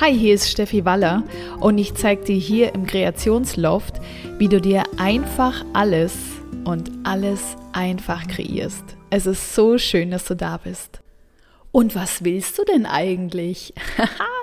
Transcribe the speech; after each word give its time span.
Hi, 0.00 0.12
hier 0.12 0.34
ist 0.34 0.50
Steffi 0.50 0.84
Waller 0.84 1.22
und 1.60 1.78
ich 1.78 1.94
zeige 1.94 2.24
dir 2.24 2.36
hier 2.36 2.74
im 2.74 2.84
Kreationsloft, 2.84 4.00
wie 4.38 4.48
du 4.48 4.60
dir 4.60 4.82
einfach 4.96 5.64
alles 5.72 6.16
und 6.64 6.90
alles 7.04 7.56
einfach 7.72 8.26
kreierst. 8.26 8.82
Es 9.10 9.26
ist 9.26 9.54
so 9.54 9.78
schön, 9.78 10.10
dass 10.10 10.24
du 10.24 10.34
da 10.34 10.56
bist. 10.56 11.00
Und 11.70 11.94
was 11.94 12.24
willst 12.24 12.58
du 12.58 12.64
denn 12.64 12.86
eigentlich? 12.86 13.72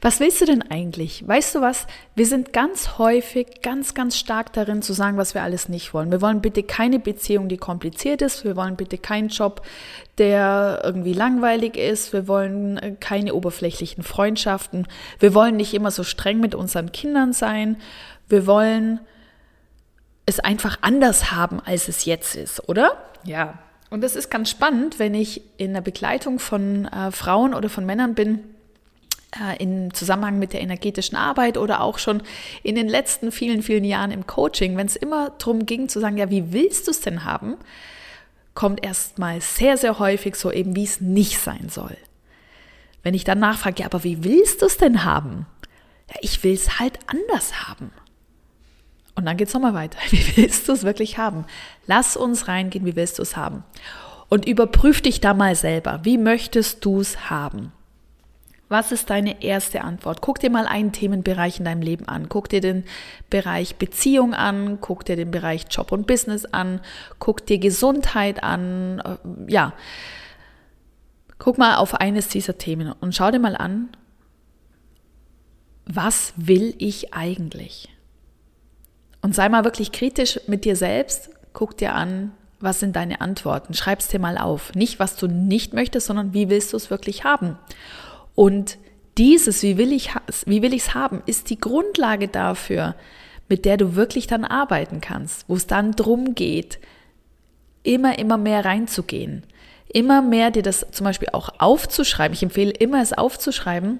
Was 0.00 0.20
willst 0.20 0.40
du 0.40 0.44
denn 0.44 0.62
eigentlich? 0.62 1.26
Weißt 1.26 1.54
du 1.54 1.60
was? 1.60 1.86
Wir 2.14 2.26
sind 2.26 2.52
ganz 2.52 2.98
häufig 2.98 3.62
ganz, 3.62 3.94
ganz 3.94 4.16
stark 4.16 4.52
darin 4.52 4.82
zu 4.82 4.92
sagen, 4.92 5.16
was 5.16 5.34
wir 5.34 5.42
alles 5.42 5.68
nicht 5.68 5.94
wollen. 5.94 6.10
Wir 6.10 6.20
wollen 6.20 6.40
bitte 6.40 6.62
keine 6.62 6.98
Beziehung, 6.98 7.48
die 7.48 7.56
kompliziert 7.56 8.22
ist. 8.22 8.44
Wir 8.44 8.56
wollen 8.56 8.76
bitte 8.76 8.98
keinen 8.98 9.28
Job, 9.28 9.62
der 10.18 10.80
irgendwie 10.84 11.12
langweilig 11.12 11.76
ist. 11.76 12.12
Wir 12.12 12.28
wollen 12.28 12.78
äh, 12.78 12.96
keine 12.98 13.34
oberflächlichen 13.34 14.02
Freundschaften. 14.02 14.86
Wir 15.18 15.34
wollen 15.34 15.56
nicht 15.56 15.74
immer 15.74 15.90
so 15.90 16.04
streng 16.04 16.40
mit 16.40 16.54
unseren 16.54 16.92
Kindern 16.92 17.32
sein. 17.32 17.76
Wir 18.28 18.46
wollen 18.46 19.00
es 20.26 20.40
einfach 20.40 20.78
anders 20.82 21.32
haben, 21.32 21.60
als 21.60 21.88
es 21.88 22.04
jetzt 22.04 22.36
ist, 22.36 22.68
oder? 22.68 22.92
Ja. 23.24 23.58
Und 23.90 24.02
das 24.02 24.16
ist 24.16 24.30
ganz 24.30 24.50
spannend, 24.50 24.98
wenn 24.98 25.14
ich 25.14 25.42
in 25.56 25.72
der 25.72 25.80
Begleitung 25.80 26.38
von 26.38 26.84
äh, 26.86 27.10
Frauen 27.10 27.54
oder 27.54 27.70
von 27.70 27.86
Männern 27.86 28.14
bin, 28.14 28.40
äh, 29.36 29.62
im 29.62 29.92
Zusammenhang 29.92 30.38
mit 30.38 30.52
der 30.52 30.60
energetischen 30.60 31.16
Arbeit 31.16 31.58
oder 31.58 31.80
auch 31.80 31.98
schon 31.98 32.22
in 32.62 32.74
den 32.74 32.88
letzten 32.88 33.32
vielen, 33.32 33.62
vielen 33.62 33.84
Jahren 33.84 34.10
im 34.10 34.26
Coaching, 34.26 34.76
wenn 34.76 34.86
es 34.86 34.96
immer 34.96 35.30
darum 35.38 35.66
ging 35.66 35.88
zu 35.88 36.00
sagen, 36.00 36.16
ja, 36.16 36.30
wie 36.30 36.52
willst 36.52 36.86
du 36.86 36.90
es 36.90 37.00
denn 37.00 37.24
haben, 37.24 37.56
kommt 38.54 38.84
erstmal 38.84 39.40
sehr, 39.40 39.76
sehr 39.76 39.98
häufig 39.98 40.34
so 40.34 40.50
eben, 40.50 40.74
wie 40.74 40.84
es 40.84 41.00
nicht 41.00 41.38
sein 41.38 41.68
soll. 41.68 41.96
Wenn 43.02 43.14
ich 43.14 43.24
dann 43.24 43.38
nachfrage, 43.38 43.80
ja, 43.80 43.86
aber 43.86 44.02
wie 44.04 44.24
willst 44.24 44.62
du 44.62 44.66
es 44.66 44.78
denn 44.78 45.04
haben? 45.04 45.46
Ja, 46.08 46.16
ich 46.22 46.42
will 46.42 46.54
es 46.54 46.78
halt 46.78 46.98
anders 47.06 47.68
haben. 47.68 47.92
Und 49.14 49.26
dann 49.26 49.36
geht 49.36 49.48
es 49.48 49.54
nochmal 49.54 49.74
weiter. 49.74 49.98
Wie 50.10 50.36
willst 50.36 50.68
du 50.68 50.72
es 50.72 50.84
wirklich 50.84 51.18
haben? 51.18 51.44
Lass 51.88 52.16
uns 52.16 52.46
reingehen, 52.46 52.84
wie 52.84 52.94
willst 52.94 53.18
du 53.18 53.22
es 53.22 53.36
haben? 53.36 53.64
Und 54.28 54.46
überprüf 54.46 55.02
dich 55.02 55.20
da 55.20 55.34
mal 55.34 55.56
selber. 55.56 56.00
Wie 56.04 56.18
möchtest 56.18 56.84
du 56.84 57.00
es 57.00 57.28
haben? 57.28 57.72
Was 58.68 58.92
ist 58.92 59.08
deine 59.08 59.42
erste 59.42 59.82
Antwort? 59.82 60.20
Guck 60.20 60.40
dir 60.40 60.50
mal 60.50 60.66
einen 60.66 60.92
Themenbereich 60.92 61.58
in 61.58 61.64
deinem 61.64 61.80
Leben 61.80 62.06
an. 62.06 62.28
Guck 62.28 62.50
dir 62.50 62.60
den 62.60 62.84
Bereich 63.30 63.76
Beziehung 63.76 64.34
an, 64.34 64.78
guck 64.80 65.06
dir 65.06 65.16
den 65.16 65.30
Bereich 65.30 65.64
Job 65.70 65.90
und 65.90 66.06
Business 66.06 66.44
an, 66.44 66.80
guck 67.18 67.46
dir 67.46 67.58
Gesundheit 67.58 68.42
an. 68.42 69.00
Äh, 69.00 69.52
ja, 69.52 69.72
guck 71.38 71.56
mal 71.56 71.76
auf 71.76 71.94
eines 71.94 72.28
dieser 72.28 72.58
Themen 72.58 72.92
und 73.00 73.14
schau 73.14 73.30
dir 73.30 73.38
mal 73.38 73.56
an, 73.56 73.88
was 75.86 76.34
will 76.36 76.74
ich 76.76 77.14
eigentlich? 77.14 77.88
Und 79.22 79.34
sei 79.34 79.48
mal 79.48 79.64
wirklich 79.64 79.92
kritisch 79.92 80.38
mit 80.46 80.66
dir 80.66 80.76
selbst. 80.76 81.30
Guck 81.54 81.78
dir 81.78 81.94
an, 81.94 82.32
was 82.60 82.80
sind 82.80 82.94
deine 82.96 83.22
Antworten? 83.22 83.72
Schreib 83.72 84.00
es 84.00 84.08
dir 84.08 84.18
mal 84.18 84.36
auf. 84.36 84.74
Nicht, 84.74 84.98
was 84.98 85.16
du 85.16 85.26
nicht 85.26 85.72
möchtest, 85.72 86.06
sondern 86.06 86.34
wie 86.34 86.50
willst 86.50 86.72
du 86.72 86.76
es 86.76 86.90
wirklich 86.90 87.24
haben? 87.24 87.58
Und 88.38 88.78
dieses, 89.16 89.64
wie 89.64 89.78
will 89.78 89.92
ich 89.92 90.10
ich's 90.46 90.94
haben, 90.94 91.24
ist 91.26 91.50
die 91.50 91.58
Grundlage 91.58 92.28
dafür, 92.28 92.94
mit 93.48 93.64
der 93.64 93.76
du 93.76 93.96
wirklich 93.96 94.28
dann 94.28 94.44
arbeiten 94.44 95.00
kannst, 95.00 95.44
wo 95.48 95.56
es 95.56 95.66
dann 95.66 95.90
drum 95.90 96.36
geht, 96.36 96.78
immer, 97.82 98.16
immer 98.16 98.38
mehr 98.38 98.64
reinzugehen, 98.64 99.42
immer 99.92 100.22
mehr 100.22 100.52
dir 100.52 100.62
das 100.62 100.86
zum 100.92 101.02
Beispiel 101.02 101.30
auch 101.32 101.48
aufzuschreiben. 101.58 102.32
Ich 102.32 102.44
empfehle 102.44 102.70
immer, 102.70 103.02
es 103.02 103.12
aufzuschreiben. 103.12 103.98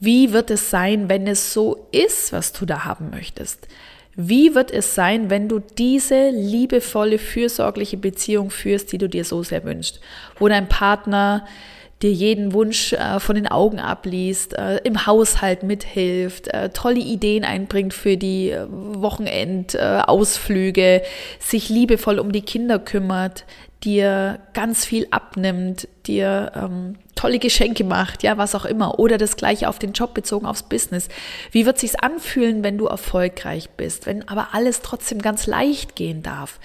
Wie 0.00 0.32
wird 0.32 0.50
es 0.50 0.70
sein, 0.70 1.10
wenn 1.10 1.26
es 1.26 1.52
so 1.52 1.86
ist, 1.92 2.32
was 2.32 2.54
du 2.54 2.64
da 2.64 2.86
haben 2.86 3.10
möchtest? 3.10 3.68
Wie 4.14 4.54
wird 4.54 4.70
es 4.70 4.94
sein, 4.94 5.28
wenn 5.28 5.50
du 5.50 5.58
diese 5.58 6.30
liebevolle, 6.30 7.18
fürsorgliche 7.18 7.98
Beziehung 7.98 8.48
führst, 8.48 8.90
die 8.90 8.96
du 8.96 9.06
dir 9.06 9.26
so 9.26 9.42
sehr 9.42 9.64
wünschst? 9.64 10.00
Wo 10.38 10.48
dein 10.48 10.70
Partner 10.70 11.46
dir 12.02 12.12
jeden 12.12 12.52
Wunsch 12.52 12.92
äh, 12.92 13.18
von 13.20 13.36
den 13.36 13.46
Augen 13.46 13.80
abliest, 13.80 14.58
äh, 14.58 14.76
im 14.78 15.06
Haushalt 15.06 15.62
mithilft, 15.62 16.48
äh, 16.48 16.70
tolle 16.70 17.00
Ideen 17.00 17.44
einbringt 17.44 17.94
für 17.94 18.16
die 18.16 18.50
äh, 18.50 18.66
Wochenendausflüge, 18.68 21.02
sich 21.38 21.68
liebevoll 21.68 22.18
um 22.18 22.32
die 22.32 22.42
Kinder 22.42 22.78
kümmert, 22.78 23.44
dir 23.84 24.40
ganz 24.52 24.84
viel 24.84 25.06
abnimmt, 25.10 25.88
dir 26.06 26.52
ähm, 26.54 26.96
tolle 27.16 27.40
Geschenke 27.40 27.82
macht, 27.82 28.22
ja, 28.22 28.38
was 28.38 28.54
auch 28.54 28.64
immer, 28.64 29.00
oder 29.00 29.18
das 29.18 29.36
gleiche 29.36 29.68
auf 29.68 29.80
den 29.80 29.92
Job 29.92 30.14
bezogen, 30.14 30.46
aufs 30.46 30.62
Business. 30.62 31.08
Wie 31.50 31.66
wird 31.66 31.78
sich's 31.78 31.96
anfühlen, 31.96 32.62
wenn 32.62 32.78
du 32.78 32.86
erfolgreich 32.86 33.70
bist, 33.70 34.06
wenn 34.06 34.28
aber 34.28 34.48
alles 34.52 34.82
trotzdem 34.82 35.20
ganz 35.20 35.48
leicht 35.48 35.96
gehen 35.96 36.22
darf? 36.22 36.60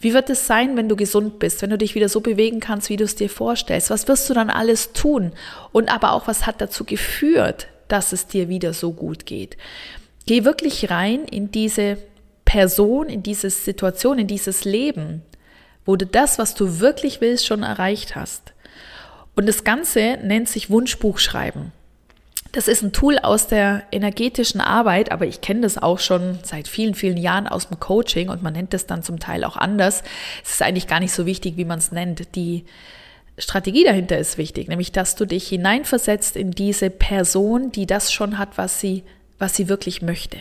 Wie 0.00 0.12
wird 0.12 0.28
es 0.28 0.48
sein, 0.48 0.76
wenn 0.76 0.88
du 0.88 0.96
gesund 0.96 1.38
bist, 1.38 1.62
wenn 1.62 1.70
du 1.70 1.78
dich 1.78 1.94
wieder 1.94 2.08
so 2.08 2.20
bewegen 2.20 2.58
kannst, 2.58 2.90
wie 2.90 2.96
du 2.96 3.04
es 3.04 3.14
dir 3.14 3.30
vorstellst? 3.30 3.90
Was 3.90 4.08
wirst 4.08 4.28
du 4.28 4.34
dann 4.34 4.50
alles 4.50 4.92
tun? 4.92 5.32
Und 5.70 5.92
aber 5.92 6.12
auch, 6.12 6.26
was 6.26 6.46
hat 6.46 6.60
dazu 6.60 6.84
geführt, 6.84 7.68
dass 7.86 8.12
es 8.12 8.26
dir 8.26 8.48
wieder 8.48 8.72
so 8.72 8.92
gut 8.92 9.26
geht? 9.26 9.56
Geh 10.26 10.44
wirklich 10.44 10.90
rein 10.90 11.24
in 11.24 11.52
diese 11.52 11.98
Person, 12.44 13.08
in 13.08 13.22
diese 13.22 13.50
Situation, 13.50 14.18
in 14.18 14.26
dieses 14.26 14.64
Leben 14.64 15.22
wo 15.84 15.96
du 15.96 16.06
das, 16.06 16.38
was 16.38 16.54
du 16.54 16.78
wirklich 16.80 17.20
willst, 17.20 17.46
schon 17.46 17.62
erreicht 17.62 18.14
hast. 18.14 18.52
Und 19.34 19.46
das 19.46 19.64
Ganze 19.64 20.18
nennt 20.22 20.48
sich 20.48 20.70
Wunschbuchschreiben. 20.70 21.72
Das 22.52 22.66
ist 22.66 22.82
ein 22.82 22.92
Tool 22.92 23.18
aus 23.18 23.46
der 23.46 23.84
energetischen 23.92 24.60
Arbeit, 24.60 25.12
aber 25.12 25.24
ich 25.24 25.40
kenne 25.40 25.60
das 25.60 25.78
auch 25.78 26.00
schon 26.00 26.40
seit 26.42 26.66
vielen, 26.66 26.94
vielen 26.94 27.16
Jahren 27.16 27.46
aus 27.46 27.68
dem 27.68 27.78
Coaching 27.78 28.28
und 28.28 28.42
man 28.42 28.54
nennt 28.54 28.74
das 28.74 28.86
dann 28.86 29.04
zum 29.04 29.20
Teil 29.20 29.44
auch 29.44 29.56
anders. 29.56 30.02
Es 30.42 30.52
ist 30.52 30.62
eigentlich 30.62 30.88
gar 30.88 30.98
nicht 30.98 31.12
so 31.12 31.26
wichtig, 31.26 31.56
wie 31.56 31.64
man 31.64 31.78
es 31.78 31.92
nennt. 31.92 32.34
Die 32.34 32.64
Strategie 33.38 33.84
dahinter 33.84 34.18
ist 34.18 34.36
wichtig, 34.36 34.66
nämlich 34.66 34.90
dass 34.90 35.14
du 35.14 35.26
dich 35.26 35.48
hineinversetzt 35.48 36.34
in 36.34 36.50
diese 36.50 36.90
Person, 36.90 37.70
die 37.70 37.86
das 37.86 38.12
schon 38.12 38.36
hat, 38.36 38.58
was 38.58 38.80
sie, 38.80 39.04
was 39.38 39.54
sie 39.54 39.68
wirklich 39.68 40.02
möchte. 40.02 40.38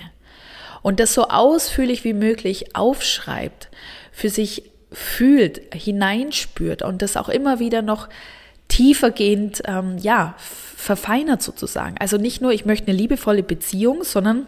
Und 0.82 1.00
das 1.00 1.14
so 1.14 1.28
ausführlich 1.28 2.04
wie 2.04 2.14
möglich 2.14 2.76
aufschreibt, 2.76 3.70
für 4.12 4.30
sich 4.30 4.64
fühlt, 4.92 5.62
hineinspürt 5.76 6.82
und 6.82 7.04
das 7.04 7.18
auch 7.18 7.30
immer 7.30 7.60
wieder 7.60 7.84
noch 7.84 8.10
tiefergehend, 8.70 9.62
ähm, 9.66 9.98
ja, 9.98 10.36
verfeinert 10.38 11.42
sozusagen. 11.42 11.96
Also 12.00 12.18
nicht 12.18 12.42
nur, 12.42 12.52
ich 12.52 12.66
möchte 12.66 12.88
eine 12.88 12.98
liebevolle 12.98 13.44
Beziehung, 13.44 14.04
sondern 14.04 14.48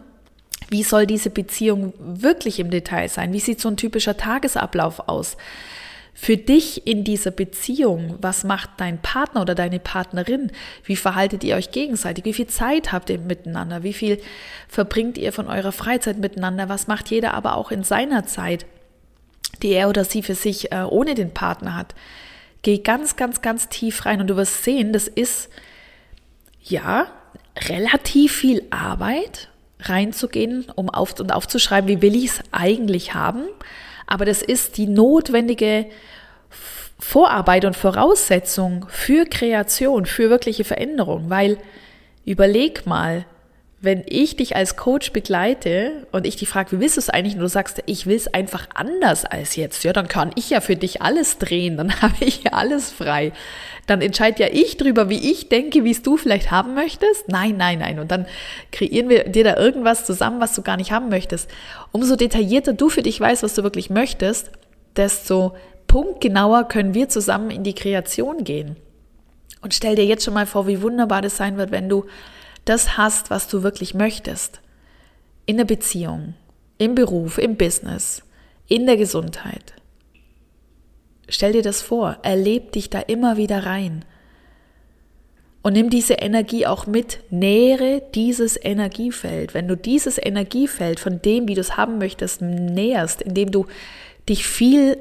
wie 0.69 0.83
soll 0.83 1.05
diese 1.05 1.29
Beziehung 1.29 1.93
wirklich 1.99 2.59
im 2.59 2.69
Detail 2.69 3.09
sein? 3.09 3.33
Wie 3.33 3.41
sieht 3.41 3.59
so 3.59 3.67
ein 3.67 3.75
typischer 3.75 4.15
Tagesablauf 4.15 5.09
aus? 5.09 5.35
Für 6.13 6.37
dich 6.37 6.87
in 6.87 7.03
dieser 7.03 7.31
Beziehung, 7.31 8.17
was 8.21 8.43
macht 8.43 8.69
dein 8.77 9.01
Partner 9.01 9.41
oder 9.41 9.55
deine 9.55 9.79
Partnerin? 9.79 10.51
Wie 10.85 10.95
verhaltet 10.95 11.43
ihr 11.43 11.55
euch 11.55 11.71
gegenseitig? 11.71 12.23
Wie 12.25 12.33
viel 12.33 12.47
Zeit 12.47 12.91
habt 12.93 13.09
ihr 13.09 13.17
miteinander? 13.17 13.83
Wie 13.83 13.93
viel 13.93 14.21
verbringt 14.67 15.17
ihr 15.17 15.33
von 15.33 15.47
eurer 15.47 15.71
Freizeit 15.71 16.19
miteinander? 16.19 16.69
Was 16.69 16.87
macht 16.87 17.09
jeder 17.09 17.33
aber 17.33 17.57
auch 17.57 17.71
in 17.71 17.83
seiner 17.83 18.25
Zeit? 18.25 18.65
die 19.61 19.73
er 19.73 19.89
oder 19.89 20.05
sie 20.05 20.23
für 20.23 20.35
sich 20.35 20.71
äh, 20.71 20.83
ohne 20.83 21.15
den 21.15 21.33
Partner 21.33 21.75
hat. 21.75 21.95
Geh 22.61 22.79
ganz, 22.79 23.15
ganz, 23.15 23.41
ganz 23.41 23.69
tief 23.69 24.05
rein 24.05 24.21
und 24.21 24.27
du 24.27 24.35
wirst 24.35 24.63
sehen, 24.63 24.93
das 24.93 25.07
ist 25.07 25.49
ja 26.61 27.07
relativ 27.69 28.33
viel 28.33 28.63
Arbeit 28.69 29.49
reinzugehen, 29.79 30.65
um 30.75 30.89
auf 30.89 31.19
und 31.19 31.31
aufzuschreiben, 31.31 31.87
wie 31.89 32.01
will 32.01 32.15
ich 32.15 32.25
es 32.25 32.39
eigentlich 32.51 33.13
haben. 33.13 33.43
Aber 34.05 34.25
das 34.25 34.41
ist 34.41 34.77
die 34.77 34.87
notwendige 34.87 35.87
Vorarbeit 36.99 37.65
und 37.65 37.75
Voraussetzung 37.75 38.85
für 38.89 39.25
Kreation, 39.25 40.05
für 40.05 40.29
wirkliche 40.29 40.63
Veränderung, 40.63 41.29
weil 41.29 41.57
überleg 42.25 42.85
mal, 42.85 43.25
wenn 43.83 44.03
ich 44.05 44.35
dich 44.35 44.55
als 44.55 44.77
Coach 44.77 45.11
begleite 45.11 46.05
und 46.11 46.27
ich 46.27 46.35
dich 46.35 46.47
frage, 46.47 46.71
wie 46.71 46.79
willst 46.79 46.97
du 46.97 46.99
es 46.99 47.09
eigentlich? 47.09 47.33
Und 47.33 47.41
du 47.41 47.49
sagst, 47.49 47.81
ich 47.87 48.05
will 48.05 48.15
es 48.15 48.31
einfach 48.31 48.67
anders 48.75 49.25
als 49.25 49.55
jetzt, 49.55 49.83
ja, 49.83 49.91
dann 49.91 50.07
kann 50.07 50.31
ich 50.35 50.51
ja 50.51 50.61
für 50.61 50.75
dich 50.75 51.01
alles 51.01 51.39
drehen, 51.39 51.77
dann 51.77 51.99
habe 52.01 52.13
ich 52.19 52.43
ja 52.43 52.53
alles 52.53 52.91
frei. 52.91 53.31
Dann 53.87 54.01
entscheide 54.01 54.43
ja 54.43 54.49
ich 54.51 54.77
drüber, 54.77 55.09
wie 55.09 55.31
ich 55.31 55.49
denke, 55.49 55.83
wie 55.83 55.89
es 55.89 56.03
du 56.03 56.15
vielleicht 56.15 56.51
haben 56.51 56.75
möchtest. 56.75 57.27
Nein, 57.27 57.57
nein, 57.57 57.79
nein. 57.79 57.97
Und 57.97 58.11
dann 58.11 58.27
kreieren 58.71 59.09
wir 59.09 59.23
dir 59.23 59.43
da 59.43 59.57
irgendwas 59.57 60.05
zusammen, 60.05 60.39
was 60.39 60.53
du 60.53 60.61
gar 60.61 60.77
nicht 60.77 60.91
haben 60.91 61.09
möchtest. 61.09 61.49
Umso 61.91 62.15
detaillierter 62.15 62.73
du 62.73 62.87
für 62.89 63.01
dich 63.01 63.19
weißt, 63.19 63.41
was 63.41 63.55
du 63.55 63.63
wirklich 63.63 63.89
möchtest, 63.89 64.51
desto 64.95 65.55
punktgenauer 65.87 66.67
können 66.67 66.93
wir 66.93 67.09
zusammen 67.09 67.49
in 67.49 67.63
die 67.63 67.73
Kreation 67.73 68.43
gehen. 68.43 68.75
Und 69.61 69.73
stell 69.73 69.95
dir 69.95 70.05
jetzt 70.05 70.23
schon 70.23 70.35
mal 70.35 70.45
vor, 70.45 70.67
wie 70.67 70.83
wunderbar 70.83 71.23
das 71.23 71.35
sein 71.35 71.57
wird, 71.57 71.71
wenn 71.71 71.89
du 71.89 72.05
das 72.65 72.97
hast, 72.97 73.29
was 73.29 73.47
du 73.47 73.63
wirklich 73.63 73.93
möchtest. 73.93 74.61
In 75.45 75.57
der 75.57 75.65
Beziehung, 75.65 76.35
im 76.77 76.95
Beruf, 76.95 77.37
im 77.37 77.57
Business, 77.57 78.23
in 78.67 78.85
der 78.85 78.97
Gesundheit. 78.97 79.73
Stell 81.27 81.53
dir 81.53 81.61
das 81.61 81.81
vor, 81.81 82.17
erleb 82.23 82.73
dich 82.73 82.89
da 82.89 82.99
immer 82.99 83.37
wieder 83.37 83.65
rein. 83.65 84.05
Und 85.63 85.73
nimm 85.73 85.89
diese 85.89 86.15
Energie 86.15 86.65
auch 86.65 86.87
mit, 86.87 87.19
nähere 87.29 88.01
dieses 88.15 88.57
Energiefeld. 88.61 89.53
Wenn 89.53 89.67
du 89.67 89.77
dieses 89.77 90.17
Energiefeld 90.17 90.99
von 90.99 91.21
dem, 91.21 91.47
wie 91.47 91.53
du 91.53 91.61
es 91.61 91.77
haben 91.77 91.99
möchtest, 91.99 92.41
näherst, 92.41 93.21
indem 93.21 93.51
du 93.51 93.67
dich 94.27 94.45
viel 94.45 94.97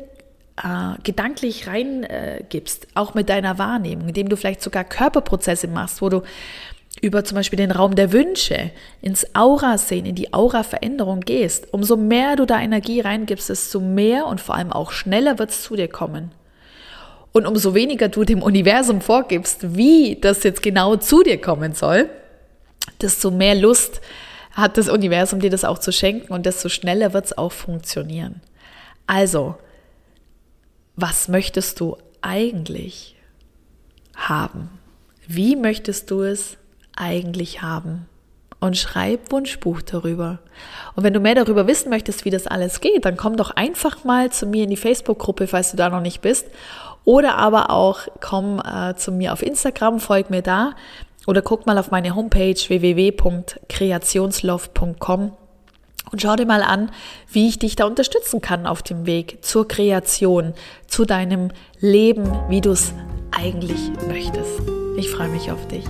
äh, 0.63 1.01
gedanklich 1.03 1.67
reingibst, 1.67 2.85
äh, 2.85 2.89
auch 2.95 3.15
mit 3.15 3.31
deiner 3.31 3.59
Wahrnehmung, 3.59 4.09
indem 4.09 4.29
du 4.29 4.37
vielleicht 4.37 4.63
sogar 4.63 4.85
Körperprozesse 4.85 5.69
machst, 5.69 6.03
wo 6.03 6.11
du 6.11 6.23
über 7.01 7.25
zum 7.25 7.37
Beispiel 7.37 7.57
den 7.57 7.71
Raum 7.71 7.95
der 7.95 8.13
Wünsche 8.13 8.71
ins 9.01 9.35
Aura 9.35 9.79
sehen, 9.79 10.07
in 10.07 10.15
die 10.15 10.33
Aura-Veränderung 10.33 11.21
gehst, 11.21 11.73
umso 11.73 11.97
mehr 11.97 12.37
du 12.37 12.47
da 12.47 12.61
Energie 12.61 13.01
reingibst, 13.01 13.49
desto 13.49 13.81
mehr 13.81 14.27
und 14.27 14.41
vor 14.41 14.55
allem 14.55 14.73
auch 14.73 14.93
schneller 14.93 15.39
wird 15.39 15.51
es 15.51 15.63
zu 15.63 15.77
dir 15.77 15.89
kommen. 15.89 16.33
Und 17.33 17.47
umso 17.47 17.75
weniger 17.75 18.09
du 18.09 18.25
dem 18.25 18.43
Universum 18.43 19.01
vorgibst, 19.01 19.77
wie 19.77 20.19
das 20.21 20.43
jetzt 20.43 20.63
genau 20.63 20.97
zu 20.97 21.23
dir 21.23 21.41
kommen 21.41 21.75
soll, 21.75 22.09
desto 23.01 23.31
mehr 23.31 23.55
Lust 23.55 24.01
hat 24.53 24.77
das 24.77 24.89
Universum 24.89 25.41
dir 25.41 25.51
das 25.51 25.65
auch 25.65 25.79
zu 25.79 25.93
schenken 25.93 26.33
und 26.33 26.45
desto 26.45 26.69
schneller 26.69 27.13
wird 27.13 27.27
es 27.27 27.39
auch 27.39 27.53
funktionieren. 27.53 28.41
Also, 29.07 29.57
was 30.97 31.29
möchtest 31.29 31.81
du 31.81 31.97
eigentlich 32.21 33.17
haben? 34.17 34.71
Wie 35.27 35.55
möchtest 35.57 36.11
du 36.11 36.23
es 36.23 36.59
eigentlich 37.01 37.63
haben? 37.63 38.07
Und 38.61 38.77
schreib 38.77 39.33
Wunschbuch 39.33 39.81
darüber. 39.81 40.41
Und 40.95 41.03
wenn 41.03 41.15
du 41.15 41.21
mehr 41.21 41.35
darüber 41.35 41.67
wissen 41.67 41.89
möchtest, 41.89 42.27
wie 42.27 42.31
das 42.31 42.47
alles 42.47 42.83
geht, 42.83 43.07
dann 43.07 43.17
komm 43.17 43.39
doch 43.39 43.53
einfach 43.53 44.05
mal 44.05 44.31
zu 44.31 44.47
mir 44.47 44.65
in 44.65 44.71
die 44.71 44.77
Facebook-Gruppe, 44.77 45.47
falls 45.47 45.71
du 45.71 45.79
da 45.79 45.89
noch 45.89 46.03
nicht 46.03 46.21
bist 46.21 46.47
oder 47.05 47.37
aber 47.37 47.71
auch 47.71 48.01
komm 48.21 48.61
äh, 48.61 48.95
zu 48.95 49.13
mir 49.13 49.33
auf 49.33 49.43
Instagram, 49.43 50.01
folg 50.01 50.31
mir 50.31 50.43
da 50.43 50.73
oder 51.27 51.43
guck 51.43 51.67
mal 51.67 51.77
auf 51.79 51.91
meine 51.91 52.15
Homepage 52.15 52.55
www.kreationslove.com 52.55 55.33
und 56.13 56.23
schau 56.23 56.37
dir 56.37 56.47
mal 56.47 56.63
an, 56.63 56.91
wie 57.31 57.49
ich 57.49 57.59
dich 57.59 57.77
da 57.77 57.85
unterstützen 57.85 58.41
kann 58.41 58.67
auf 58.67 58.83
dem 58.83 59.05
Weg 59.07 59.45
zur 59.45 59.69
Kreation, 59.69 60.55
zu 60.87 61.05
deinem 61.05 61.51
Leben, 61.79 62.33
wie 62.49 62.61
du 62.61 62.71
es 62.71 62.93
eigentlich 63.31 63.93
möchtest. 64.09 64.63
Ich 64.97 65.11
freue 65.11 65.29
mich 65.29 65.53
auf 65.53 65.69
dich. 65.69 65.85